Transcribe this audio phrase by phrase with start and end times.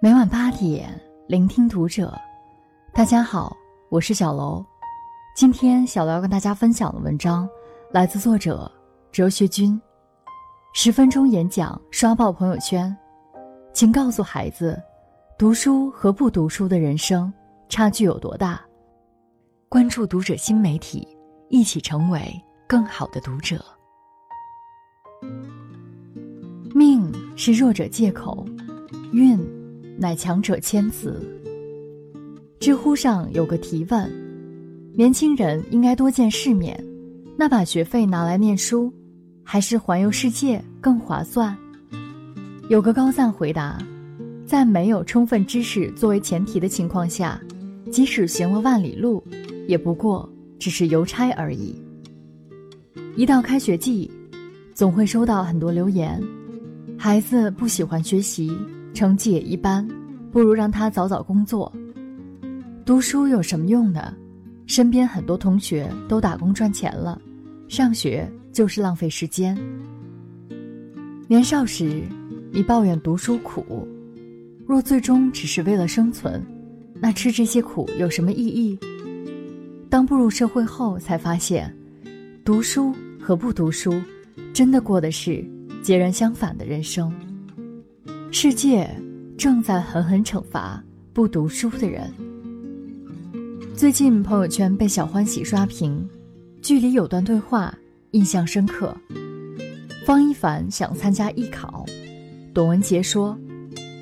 [0.00, 0.88] 每晚八点，
[1.26, 2.16] 聆听读者。
[2.92, 3.56] 大家好，
[3.88, 4.64] 我是小楼。
[5.34, 7.48] 今天小楼要跟大家分享的文章，
[7.90, 8.70] 来自作者
[9.10, 9.80] 哲学君。
[10.72, 12.96] 十分钟演讲刷爆朋友圈，
[13.72, 14.80] 请告诉孩子，
[15.36, 17.32] 读书和不读书的人生
[17.68, 18.60] 差距有多大？
[19.68, 21.08] 关注读者新媒体，
[21.48, 23.64] 一起成为更好的读者。
[26.72, 28.46] 命是弱者借口，
[29.12, 29.57] 运。
[29.98, 31.20] 乃强者千辞。
[32.60, 34.10] 知乎上有个提问：
[34.94, 36.82] 年轻人应该多见世面，
[37.36, 38.92] 那把学费拿来念书，
[39.42, 41.56] 还是环游世界更划算？
[42.68, 43.78] 有个高赞回答：
[44.46, 47.40] 在没有充分知识作为前提的情况下，
[47.90, 49.22] 即使行了万里路，
[49.66, 50.28] 也不过
[50.58, 51.74] 只是邮差而已。
[53.16, 54.10] 一到开学季，
[54.74, 56.22] 总会收到很多留言：
[56.96, 58.56] 孩子不喜欢学习。
[58.98, 59.86] 成绩也一般，
[60.32, 61.72] 不如让他早早工作。
[62.84, 64.12] 读书有什么用呢？
[64.66, 67.16] 身边很多同学都打工赚钱了，
[67.68, 69.56] 上学就是浪费时间。
[71.28, 72.02] 年少时，
[72.50, 73.86] 你抱怨读书苦，
[74.66, 76.44] 若最终只是为了生存，
[77.00, 78.76] 那吃这些苦有什么意义？
[79.88, 81.72] 当步入社会后，才发现，
[82.44, 83.94] 读书和不读书，
[84.52, 85.48] 真的过的是
[85.84, 87.14] 截然相反的人生。
[88.30, 88.88] 世界
[89.38, 90.82] 正在狠狠惩罚
[91.14, 92.12] 不读书的人。
[93.74, 96.06] 最近朋友圈被小欢喜刷屏，
[96.60, 97.74] 剧里有段对话
[98.10, 98.94] 印象深刻。
[100.04, 101.86] 方一凡想参加艺考，
[102.52, 103.36] 董文杰说：“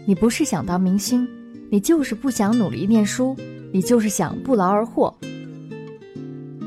[0.05, 1.27] 你不是想当明星，
[1.71, 3.37] 你就是不想努力念书，
[3.73, 5.17] 你就是想不劳而获。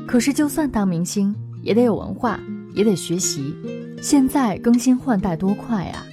[0.06, 2.40] 可是就算当明星，也得有文化，
[2.74, 3.54] 也得学习。
[4.00, 6.06] 现在更新换代多快啊！”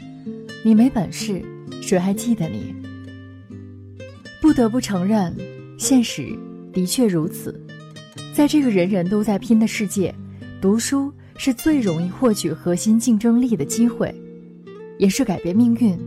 [0.68, 1.42] 你没本事，
[1.82, 2.76] 谁还记得你？
[4.42, 5.34] 不得不承认，
[5.80, 6.38] 现实
[6.74, 7.58] 的确如此。
[8.34, 10.14] 在这个人人都在拼的世界，
[10.60, 14.14] 读书是最容易获取核心竞争力的机会，
[15.00, 15.98] 也是改变命运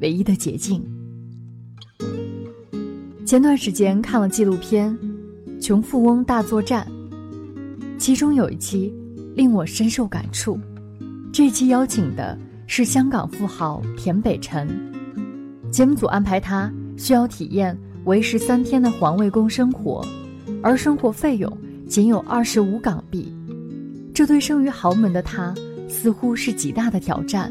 [0.00, 0.84] 唯一的捷径。
[3.24, 4.92] 前段时间看了纪录片
[5.62, 6.84] 《穷富翁大作战》，
[7.98, 8.92] 其中有一期
[9.36, 10.58] 令我深受感触。
[11.32, 12.36] 这期邀请的。
[12.70, 14.68] 是香港富豪田北辰，
[15.70, 20.06] 节目组安排他需要体验为时三天的环卫工生活，
[20.62, 21.50] 而生活费用
[21.88, 23.34] 仅有二十五港币，
[24.14, 25.54] 这对生于豪门的他
[25.88, 27.50] 似乎是极大的挑战。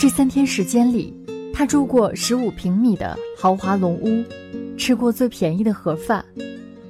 [0.00, 1.16] 这三天时间里，
[1.54, 4.24] 他住过十五平米的豪华龙屋，
[4.76, 6.22] 吃过最便宜的盒饭，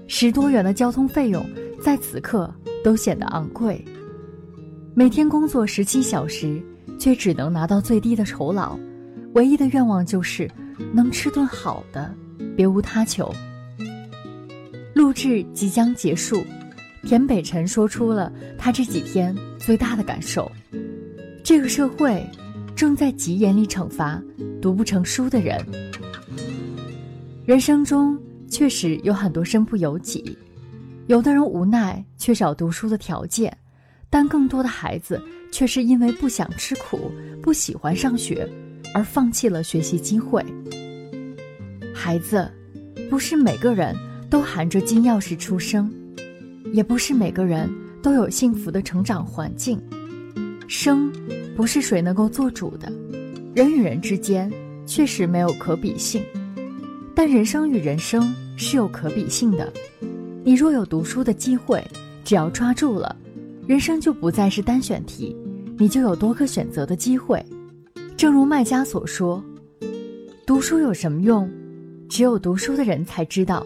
[0.09, 1.45] 十多元的交通费用
[1.78, 2.53] 在此刻
[2.83, 3.84] 都显得昂贵。
[4.95, 6.61] 每天工作十七小时。
[6.98, 8.78] 却只能拿到最低的酬劳，
[9.34, 10.50] 唯一的愿望就是
[10.93, 12.15] 能吃顿好的，
[12.56, 13.32] 别无他求。
[14.94, 16.44] 录制即将结束，
[17.03, 20.50] 田北辰说出了他这几天最大的感受：
[21.42, 22.25] 这个社会
[22.76, 24.22] 正在极严厉惩罚
[24.60, 25.59] 读不成书的人。
[27.44, 28.16] 人生中
[28.48, 30.38] 确实有很多身不由己，
[31.09, 33.56] 有的人无奈缺少读书的条件，
[34.09, 35.21] 但更多的孩子。
[35.53, 38.49] 却是因为不想吃苦、不喜欢上学，
[38.93, 40.45] 而放弃了学习机会。
[41.95, 42.51] 孩子，
[43.09, 43.95] 不是每个人
[44.29, 45.93] 都含着金钥匙出生，
[46.73, 47.71] 也不是每个人
[48.03, 49.81] 都有幸福的成长环境。
[50.67, 51.13] 生，
[51.55, 52.91] 不是谁能够做主的，
[53.55, 54.51] 人与人之间
[54.87, 56.25] 确实没有可比性，
[57.15, 59.71] 但人生与人生是有可比性的。
[60.45, 61.87] 你若有读书的机会，
[62.25, 63.15] 只要抓住了。
[63.67, 65.37] 人生就不再是单选题，
[65.78, 67.45] 你就有多个选择的机会。
[68.17, 69.43] 正如卖家所说
[70.45, 71.49] ：“读书有什么用？
[72.09, 73.65] 只有读书的人才知道，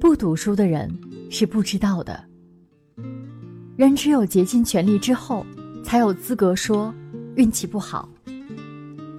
[0.00, 0.90] 不读书的人
[1.30, 2.18] 是不知道的。”
[3.76, 5.44] 人只有竭尽全力之后，
[5.84, 6.92] 才有资格说
[7.34, 8.08] 运气不好。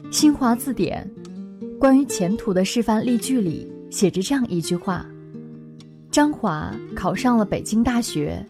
[0.10, 1.08] 新华字典
[1.80, 5.06] 关于前途的示范例句里写着这样一句话
[6.10, 8.44] ：“张华考上了北京大学。”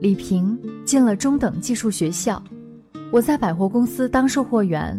[0.00, 0.56] 李平
[0.88, 2.42] 进了中等技术学校，
[3.12, 4.98] 我在百货公司当售货员，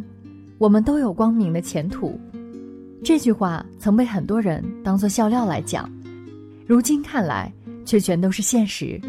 [0.60, 2.16] 我们都有光明的前途。
[3.04, 5.92] 这句话曾被很多人当作笑料来讲，
[6.68, 7.52] 如今看来
[7.86, 9.02] 却全都是现实。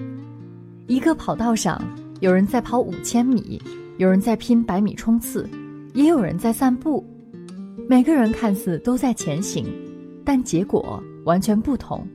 [0.87, 1.79] 一个跑道上，
[2.21, 3.61] 有人在跑五千米，
[3.99, 5.47] 有人在拼百米冲刺，
[5.93, 7.05] 也有人在散步。
[7.91, 9.67] 每个人看似都在前行，
[10.25, 12.09] 但结果完全不同。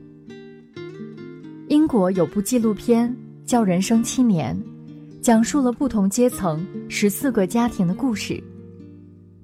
[1.68, 3.16] 英国有部纪录片。
[3.46, 4.56] 叫《人生七年》，
[5.22, 8.42] 讲述了不同阶层十四个家庭的故事。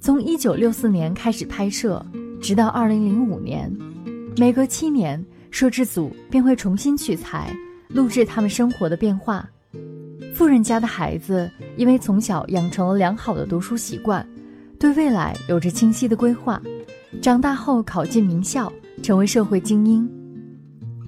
[0.00, 2.04] 从一九六四年开始拍摄，
[2.40, 3.72] 直到二零零五年，
[4.37, 7.56] 每隔七年，摄制组便会重新取材，
[7.88, 9.49] 录制他们生活的变化。
[10.34, 14.26] 富人家的孩子因为从小养成了良好的读书习惯，
[14.81, 16.60] 对未来有着清晰的规划，
[17.20, 20.10] 长大后考进名校，成为社会精英。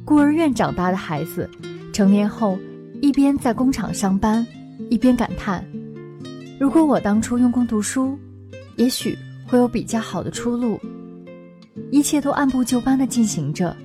[0.05, 1.51] 孤儿院长大的孩子，
[1.93, 2.57] 成年后
[3.05, 4.47] 一边在工厂上班，
[4.89, 5.63] 一边感叹
[6.59, 8.19] ：“如果我当初用功读书，
[8.77, 9.15] 也许
[9.47, 10.81] 会有比较好的出路。”
[11.93, 13.77] 一切都按部就班地进行着，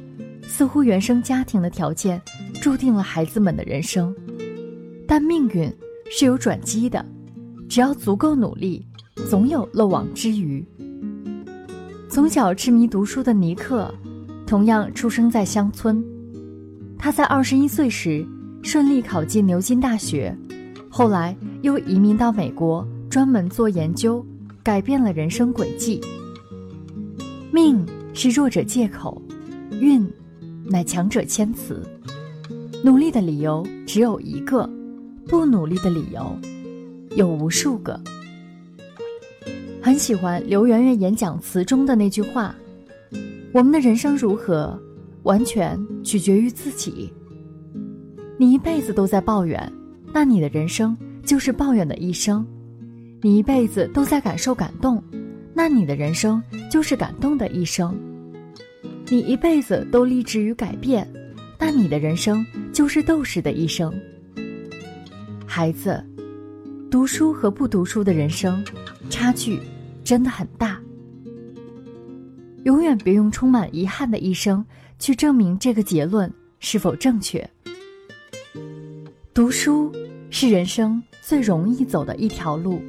[0.44, 2.22] 似乎原生家庭的条件
[2.62, 4.16] 注定了孩子们的人生。
[5.06, 5.70] 但命运
[6.10, 7.06] 是有转机的，
[7.68, 8.88] 只要足够努力，
[9.30, 10.66] 总有漏网之鱼。
[12.10, 13.94] 从小痴迷读书的尼克，
[14.48, 16.02] 同样出生在乡村。
[16.98, 18.26] 他在二十一岁时
[18.62, 20.36] 顺利考进牛津大学，
[20.90, 24.26] 后来又移民到美国，专门做研究，
[24.64, 26.02] 改变了人生轨迹。
[27.52, 29.22] 命是弱者借口，
[29.80, 30.06] 运
[30.66, 31.82] 乃强者谦辞。
[32.84, 34.70] 努力的理由只有一个。
[35.28, 36.36] 不努力的理由
[37.16, 38.02] 有无数个。
[39.80, 42.56] 很喜欢刘媛媛演讲词中的那句话
[43.54, 44.76] ：“我们的人生如何，
[45.22, 47.14] 完全取决于自己。
[48.42, 49.70] 你一辈子都在抱怨，
[50.14, 52.42] 那你的人生就是抱怨的一生；
[53.22, 55.04] 你一辈子都在感受感动，
[55.54, 56.42] 那你的人生
[56.72, 57.94] 就是感动的一生；
[59.10, 61.06] 你一辈子都立志于改变，
[61.60, 63.94] 那你的人生就是斗士的一生。”
[65.46, 66.02] 孩子，
[66.90, 68.64] 读书和不读书的人生，
[69.10, 69.60] 差距
[70.02, 70.80] 真的很大。
[72.64, 74.66] 永远别用充满遗憾的一生
[74.98, 76.32] 去证明这个结论
[76.62, 77.46] 是否正确。
[79.32, 79.92] 读书
[80.32, 82.82] 是人生最容易走的一条路。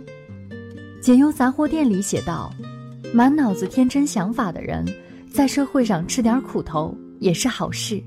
[1.01, 2.51] 解忧杂货店里写道
[3.13, 4.85] ：“满脑子天真想法的人，
[5.33, 8.03] 在社会上吃点苦头也是好事。”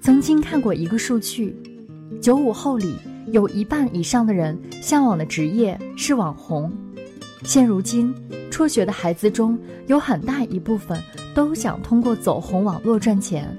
[0.00, 1.54] 曾经看过一个数据。
[2.22, 2.94] 九五后里
[3.32, 6.72] 有一半以上的人向往的职业是网红。
[7.42, 8.14] 现如今，
[8.50, 9.58] 辍学的孩子中
[9.88, 11.02] 有很大一部分
[11.34, 13.54] 都想通过走红网络赚钱。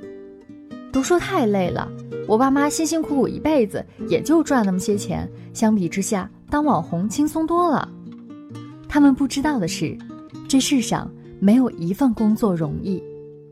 [0.92, 1.92] 读书太累了，
[2.28, 7.88] 我爸妈辛辛苦苦一辈子也就赚那么些钱，相比之下，当网红轻松多了。
[8.90, 9.96] 他们不知道的是，
[10.48, 13.02] 这世上没有一份工作容易，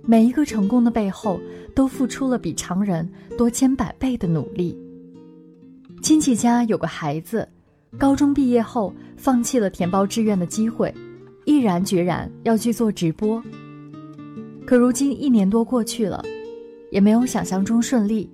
[0.04, 1.40] 每一个成功的背后
[1.76, 4.76] 都付出了比常人多千百倍的努力。
[6.02, 7.48] 亲戚家有个孩子，
[7.98, 10.94] 高中毕业后放弃了填报志愿的机会，
[11.46, 13.42] 毅然决然要去做直播。
[14.66, 16.24] 可如今一年多过去了，
[16.90, 18.30] 也没有想象中顺利。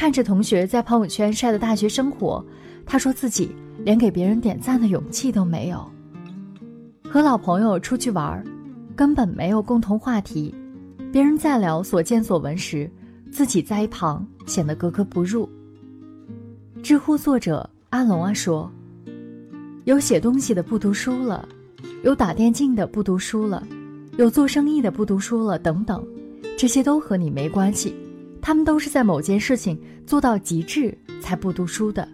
[0.00, 2.42] 看着同学在朋友圈晒的大学生活，
[2.86, 3.54] 他说自己
[3.84, 5.86] 连给别人点赞的勇气都没有。
[7.04, 8.42] 和老朋友出去玩，
[8.96, 10.54] 根本没有共同话题，
[11.12, 12.90] 别人在聊所见所闻时，
[13.30, 15.46] 自己在一旁显得格格不入。
[16.82, 18.72] 知乎作者阿龙啊说
[19.84, 21.46] ：“有写东西的不读书了，
[22.04, 23.62] 有打电竞的不读书了，
[24.16, 26.02] 有做生意的不读书了，等等，
[26.56, 27.94] 这些都和你没关系。
[28.40, 32.06] 他们都是在某件事情做到极致才不读书的。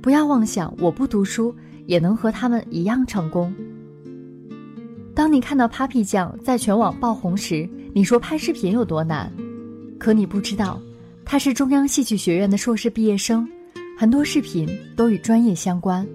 [0.00, 1.54] 不要妄想我不读书
[1.86, 3.54] 也能和他们一样成功。
[5.14, 9.32] 当你看到 Papi 酱在全网爆红时，你说拍视频有多难，
[9.98, 10.80] 可你不知道。”
[11.24, 13.48] 他是中央戏剧学院的硕士毕业生，
[13.96, 16.06] 很多视频都与专业相关。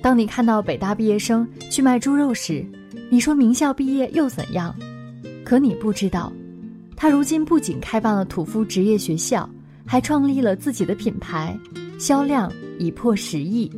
[0.00, 2.64] 当你看到北大毕业生去卖猪肉时，
[3.10, 4.74] 你说名校毕业又怎样？
[5.44, 6.32] 可你不知道，
[7.00, 9.48] 他如今不仅开办了土夫职业学校，
[9.86, 11.56] 还创立了自己的品牌，
[11.96, 13.70] 销量已破十亿。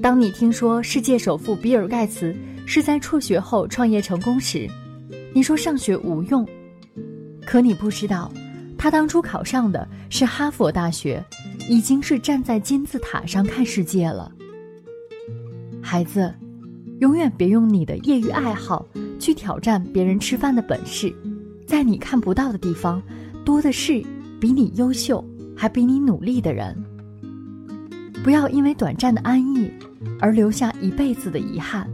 [0.00, 2.32] 当你听说世界首富比尔盖茨
[2.64, 4.70] 是在辍学后创业成功时，
[5.34, 6.46] 你说上学无用。
[7.44, 8.30] 可你不知道。
[8.78, 11.24] 他当初考上的是哈佛大学，
[11.68, 14.30] 已经是站在金字塔上看世界了。
[15.82, 16.32] 孩子，
[17.00, 18.86] 永远别用你的业余爱好
[19.18, 21.12] 去挑战别人吃饭的本事，
[21.66, 23.02] 在你看不到的地方，
[23.44, 24.02] 多的是
[24.40, 25.24] 比你优秀
[25.56, 26.76] 还比你努力的人。
[28.22, 29.70] 不要因为短暂的安逸，
[30.20, 31.88] 而留下一辈子的遗憾。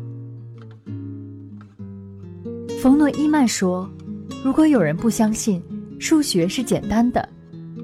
[2.80, 3.88] 冯诺依曼说
[4.44, 5.62] ：“如果有人不相信。”
[5.98, 7.28] 数学是简单的，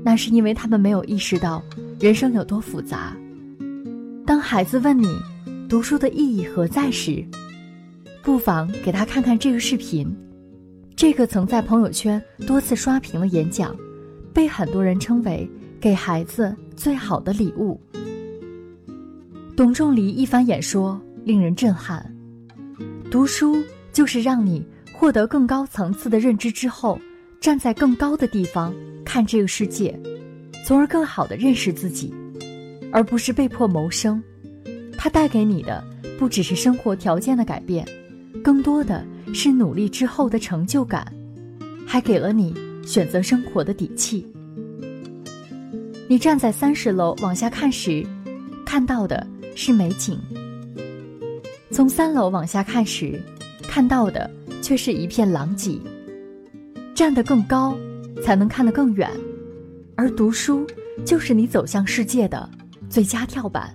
[0.03, 1.63] 那是因为他们没有意识到
[2.01, 3.17] 人生有多复杂。
[4.27, 5.07] 当孩子问你
[5.69, 7.25] 读书的意义何在时，
[8.21, 10.13] 不妨给他看看这个视频。
[10.99, 13.73] 这个曾在朋友圈多次刷屏的演讲，
[14.35, 15.49] 被很多人称为
[15.81, 17.81] 给孩子最好的礼物。
[19.57, 22.13] 董仲离一番演说令人震撼，
[23.13, 23.63] 读书
[23.93, 26.99] 就是让你获得更高层次的认知之后，
[27.41, 28.75] 站在更高的地方
[29.05, 29.97] 看这个世界，
[30.67, 32.13] 从而更好的认识自己，
[32.91, 34.21] 而不是被迫谋生。
[34.97, 35.81] 它带给你的
[36.19, 37.87] 不只是生活条件的改变，
[38.43, 41.07] 更多的是努力之后的成就感，
[41.87, 42.55] 还给了你
[42.85, 44.27] 选择生活的底气。
[46.09, 48.05] 你站在三十楼往下看时，
[48.65, 50.17] 看到的是美景；
[51.71, 53.21] 从三楼往下看时，
[53.63, 54.31] 看到的
[54.63, 55.79] 却是一片狼藉。
[56.95, 57.77] 站得更高，
[58.25, 59.09] 才能看得更远，
[59.95, 60.67] 而读书
[61.05, 62.49] 就是你走向世界的
[62.89, 63.73] 最佳跳板。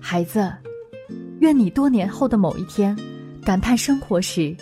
[0.00, 0.52] 孩子，
[1.40, 2.94] 愿你多年后的某一天，
[3.46, 4.56] 感叹生活时，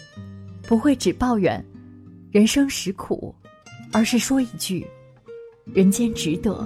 [0.68, 1.64] 不会只抱怨
[2.30, 3.34] 人生实苦，
[3.92, 4.86] 而是说一句：
[5.72, 6.62] 人间值得。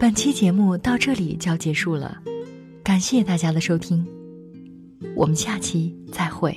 [0.00, 2.20] 本期节目到这里就要结束了，
[2.82, 4.04] 感谢大家的收听，
[5.14, 6.52] 我们下期再会。